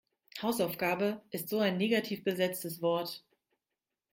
[0.41, 3.23] Hausaufgabe ist so ein negativ besetztes Wort.